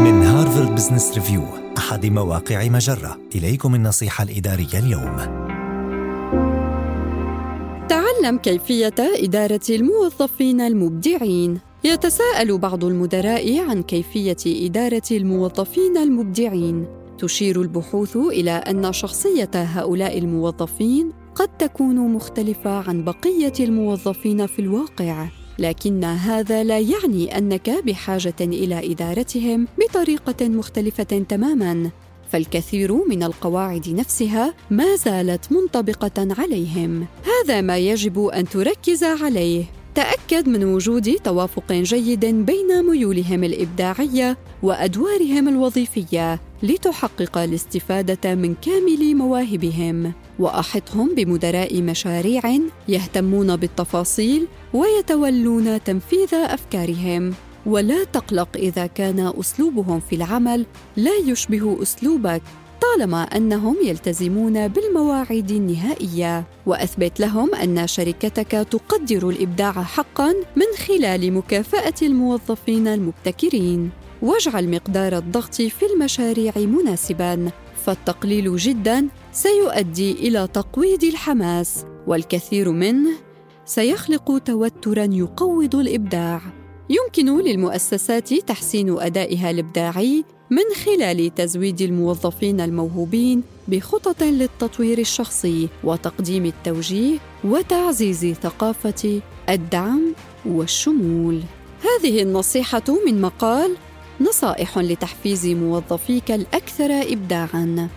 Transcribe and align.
من 0.00 0.22
Harvard 0.22 0.74
Business 0.74 1.14
Review 1.14 1.42
أحد 1.78 2.06
مواقع 2.06 2.68
مجرة. 2.68 3.18
إليكم 3.34 3.74
النصيحة 3.74 4.24
الإدارية 4.24 4.78
اليوم. 4.78 5.16
تعلم 7.88 8.38
كيفية 8.42 8.94
إدارة 8.98 9.60
الموظفين 9.70 10.60
المبدعين. 10.60 11.58
يتساءل 11.84 12.58
بعض 12.58 12.84
المدراء 12.84 13.58
عن 13.58 13.82
كيفية 13.82 14.66
إدارة 14.66 15.02
الموظفين 15.10 15.96
المبدعين. 15.96 16.86
تشير 17.18 17.62
البحوث 17.62 18.16
إلى 18.16 18.50
أن 18.50 18.92
شخصية 18.92 19.50
هؤلاء 19.54 20.18
الموظفين 20.18 21.12
قد 21.34 21.48
تكون 21.58 22.14
مختلفة 22.14 22.70
عن 22.88 23.04
بقية 23.04 23.52
الموظفين 23.60 24.46
في 24.46 24.58
الواقع. 24.58 25.26
لكن 25.60 26.04
هذا 26.04 26.64
لا 26.64 26.78
يعني 26.78 27.38
أنك 27.38 27.70
بحاجة 27.84 28.34
إلى 28.40 28.92
إدارتهم 28.92 29.68
بطريقة 29.78 30.48
مختلفة 30.48 31.24
تماما. 31.28 31.90
فالكثير 32.32 33.08
من 33.08 33.22
القواعد 33.22 33.88
نفسها 33.88 34.54
ما 34.70 34.96
زالت 34.96 35.52
منطبقة 35.52 36.28
عليهم. 36.38 37.06
هذا 37.24 37.60
ما 37.60 37.78
يجب 37.78 38.26
أن 38.26 38.48
تركز 38.48 39.04
عليه. 39.04 39.64
تأكد 39.94 40.48
من 40.48 40.64
وجود 40.64 41.14
توافق 41.24 41.72
جيد 41.72 42.24
بين 42.24 42.82
ميولهم 42.90 43.44
الإبداعية 43.44 44.36
وأدوارهم 44.62 45.48
الوظيفية. 45.48 46.40
لتحقق 46.62 47.38
الاستفادة 47.38 48.34
من 48.34 48.54
كامل 48.54 49.14
مواهبهم. 49.16 50.12
وأحطهم 50.38 51.14
بمدراء 51.14 51.82
مشاريع 51.82 52.42
يهتمون 52.88 53.56
بالتفاصيل 53.56 54.46
ويتولون 54.74 55.84
تنفيذ 55.84 56.34
أفكارهم. 56.34 57.34
ولا 57.66 58.04
تقلق 58.04 58.48
إذا 58.56 58.86
كان 58.86 59.32
أسلوبهم 59.40 60.00
في 60.00 60.16
العمل 60.16 60.66
لا 60.96 61.16
يشبه 61.26 61.82
أسلوبك 61.82 62.42
طالما 62.82 63.22
أنهم 63.22 63.76
يلتزمون 63.84 64.68
بالمواعيد 64.68 65.50
النهائية. 65.50 66.44
وأثبت 66.66 67.20
لهم 67.20 67.54
أن 67.54 67.86
شركتك 67.86 68.50
تقدر 68.70 69.28
الإبداع 69.28 69.72
حقا 69.72 70.34
من 70.56 70.66
خلال 70.86 71.32
مكافأة 71.32 71.94
الموظفين 72.02 72.88
المبتكرين. 72.88 73.90
واجعل 74.22 74.70
مقدار 74.70 75.18
الضغط 75.18 75.54
في 75.54 75.86
المشاريع 75.94 76.52
مناسبا 76.56 77.50
فالتقليل 77.84 78.56
جدا 78.56 79.08
سيؤدي 79.32 80.12
إلى 80.12 80.48
تقويض 80.52 81.04
الحماس 81.04 81.84
والكثير 82.06 82.70
منه 82.70 83.10
سيخلق 83.64 84.38
توترا 84.38 85.08
يقوض 85.12 85.76
الإبداع. 85.76 86.40
يمكن 86.90 87.40
للمؤسسات 87.40 88.34
تحسين 88.34 88.98
أدائها 88.98 89.50
الإبداعي 89.50 90.24
من 90.50 90.62
خلال 90.84 91.34
تزويد 91.34 91.82
الموظفين 91.82 92.60
الموهوبين 92.60 93.42
بخطط 93.68 94.22
للتطوير 94.22 94.98
الشخصي 94.98 95.68
وتقديم 95.84 96.46
التوجيه 96.46 97.18
وتعزيز 97.44 98.26
ثقافة 98.26 99.20
الدعم 99.48 100.14
والشمول. 100.46 101.40
هذه 101.82 102.22
النصيحة 102.22 102.82
من 103.06 103.20
مقال 103.20 103.76
نصائح 104.20 104.78
لتحفيز 104.78 105.46
موظفيك 105.46 106.30
الأكثر 106.30 106.90
ابداعا 107.12 107.88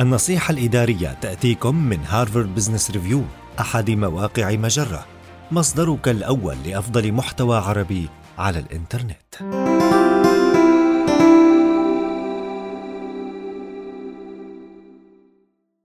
النصيحة 0.00 0.52
الإدارية 0.52 1.18
تأتيكم 1.20 1.74
من 1.74 1.98
Harvard 2.08 2.54
Business 2.54 2.90
Review 2.90 3.22
أحد 3.60 3.90
مواقع 3.90 4.50
مجرة 4.50 5.06
مصدرك 5.50 6.08
الأول 6.08 6.56
لأفضل 6.66 7.12
محتوى 7.12 7.56
عربي 7.56 8.08
على 8.38 8.58
الإنترنت. 8.58 9.71